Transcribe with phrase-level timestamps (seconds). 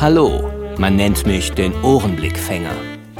[0.00, 0.48] Hallo,
[0.78, 2.70] man nennt mich den Ohrenblickfänger.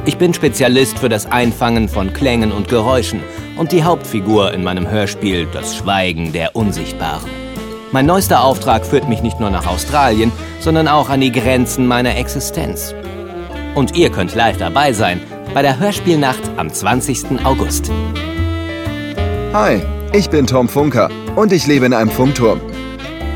[0.04, 3.21] Ich bin Spezialist für das Einfangen von Klängen und Geräuschen
[3.56, 7.29] und die Hauptfigur in meinem Hörspiel Das Schweigen der Unsichtbaren.
[7.91, 12.17] Mein neuester Auftrag führt mich nicht nur nach Australien, sondern auch an die Grenzen meiner
[12.17, 12.95] Existenz.
[13.74, 15.21] Und ihr könnt live dabei sein
[15.54, 17.45] bei der Hörspielnacht am 20.
[17.45, 17.91] August.
[19.52, 22.60] Hi, ich bin Tom Funker und ich lebe in einem Funkturm.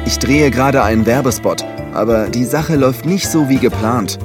[0.05, 4.19] Ich drehe gerade einen Werbespot, aber die Sache läuft nicht so wie geplant.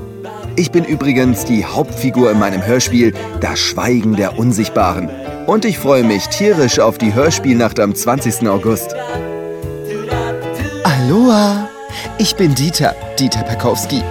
[0.56, 5.10] Ich bin übrigens die Hauptfigur in meinem Hörspiel Das Schweigen der Unsichtbaren.
[5.46, 8.48] Und ich freue mich tierisch auf die Hörspielnacht am 20.
[8.50, 8.96] August.
[10.84, 11.70] Aloha!
[12.18, 14.02] Ich bin Dieter, Dieter Perkowski.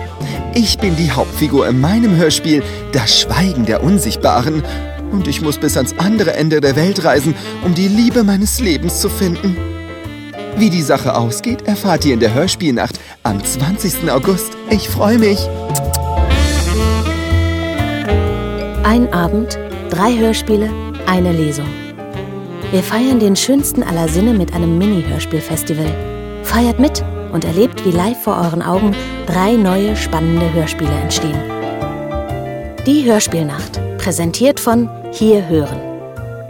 [0.55, 2.63] Ich bin die Hauptfigur in meinem Hörspiel
[2.93, 4.63] Das Schweigen der Unsichtbaren.
[5.11, 9.01] Und ich muss bis ans andere Ende der Welt reisen, um die Liebe meines Lebens
[9.01, 9.76] zu finden.
[10.59, 14.11] Wie die Sache ausgeht, erfahrt ihr in der Hörspielnacht am 20.
[14.11, 14.57] August.
[14.71, 15.39] Ich freue mich.
[18.83, 19.59] Ein Abend,
[19.91, 20.71] drei Hörspiele,
[21.07, 21.69] eine Lesung.
[22.71, 25.95] Wir feiern den schönsten aller Sinne mit einem Mini-Hörspielfestival.
[26.43, 28.97] Feiert mit und erlebt, wie live vor euren Augen
[29.27, 31.39] drei neue spannende Hörspiele entstehen.
[32.87, 35.81] Die Hörspielnacht, präsentiert von Hier Hören.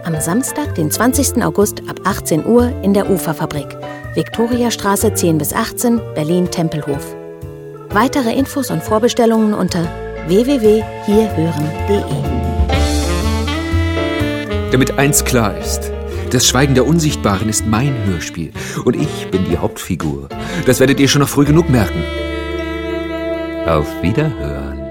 [0.05, 1.43] Am Samstag, den 20.
[1.43, 3.76] August ab 18 Uhr in der Uferfabrik,
[4.15, 7.15] Viktoriastraße 10 bis 18, Berlin-Tempelhof.
[7.89, 9.87] Weitere Infos und Vorbestellungen unter
[10.27, 12.03] www.hierhören.de.
[14.71, 15.91] Damit eins klar ist.
[16.31, 18.51] Das Schweigen der Unsichtbaren ist mein Hörspiel
[18.83, 20.27] und ich bin die Hauptfigur.
[20.65, 22.03] Das werdet ihr schon noch früh genug merken.
[23.65, 24.86] Auf Wiederhören.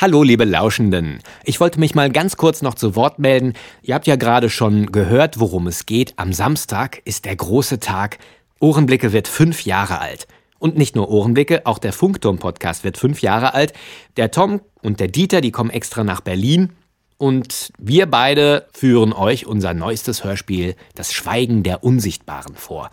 [0.00, 1.18] Hallo, liebe Lauschenden.
[1.42, 3.54] Ich wollte mich mal ganz kurz noch zu Wort melden.
[3.82, 6.14] Ihr habt ja gerade schon gehört, worum es geht.
[6.14, 8.18] Am Samstag ist der große Tag.
[8.60, 10.28] Ohrenblicke wird fünf Jahre alt.
[10.60, 13.72] Und nicht nur Ohrenblicke, auch der Funkturm-Podcast wird fünf Jahre alt.
[14.16, 16.70] Der Tom und der Dieter, die kommen extra nach Berlin.
[17.16, 22.90] Und wir beide führen euch unser neuestes Hörspiel, Das Schweigen der Unsichtbaren, vor.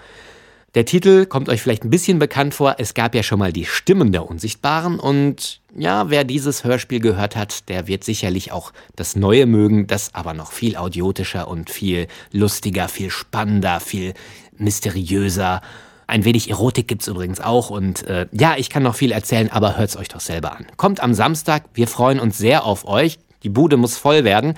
[0.75, 2.75] Der Titel kommt euch vielleicht ein bisschen bekannt vor.
[2.79, 4.99] Es gab ja schon mal die Stimmen der Unsichtbaren.
[4.99, 10.13] Und ja, wer dieses Hörspiel gehört hat, der wird sicherlich auch das Neue mögen, das
[10.13, 14.13] aber noch viel audiotischer und viel lustiger, viel spannender, viel
[14.57, 15.61] mysteriöser
[16.07, 17.71] ein wenig Erotik gibt's übrigens auch.
[17.71, 20.67] Und äh, ja, ich kann noch viel erzählen, aber hört's euch doch selber an.
[20.77, 23.17] Kommt am Samstag, wir freuen uns sehr auf euch.
[23.41, 24.53] Die Bude muss voll werden.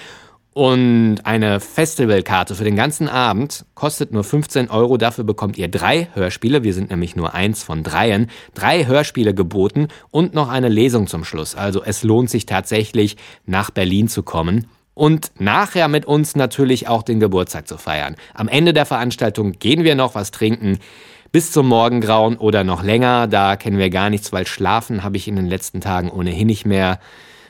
[0.58, 4.98] Und eine Festivalkarte für den ganzen Abend kostet nur 15 Euro.
[4.98, 6.64] Dafür bekommt ihr drei Hörspiele.
[6.64, 8.32] Wir sind nämlich nur eins von dreien.
[8.56, 11.54] Drei Hörspiele geboten und noch eine Lesung zum Schluss.
[11.54, 14.66] Also es lohnt sich tatsächlich, nach Berlin zu kommen.
[14.96, 18.16] Und nachher mit uns natürlich auch den Geburtstag zu feiern.
[18.34, 20.80] Am Ende der Veranstaltung gehen wir noch was trinken
[21.32, 23.28] bis zum Morgengrauen oder noch länger.
[23.28, 26.66] Da kennen wir gar nichts, weil schlafen habe ich in den letzten Tagen ohnehin nicht
[26.66, 27.00] mehr.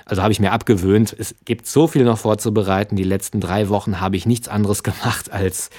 [0.07, 1.16] Also habe ich mir abgewöhnt.
[1.18, 2.95] Es gibt so viel noch vorzubereiten.
[2.95, 5.69] Die letzten drei Wochen habe ich nichts anderes gemacht, als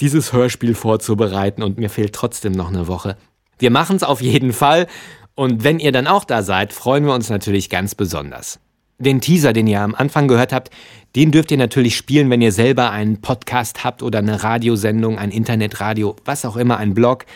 [0.00, 3.16] dieses Hörspiel vorzubereiten und mir fehlt trotzdem noch eine Woche.
[3.58, 4.86] Wir machen es auf jeden Fall.
[5.34, 8.58] Und wenn ihr dann auch da seid, freuen wir uns natürlich ganz besonders.
[8.98, 10.70] Den Teaser, den ihr am Anfang gehört habt,
[11.14, 15.30] den dürft ihr natürlich spielen, wenn ihr selber einen Podcast habt oder eine Radiosendung, ein
[15.30, 17.26] Internetradio, was auch immer, ein Blog.